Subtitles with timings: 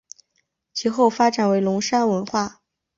[0.73, 2.63] 其后发展为龙山文化。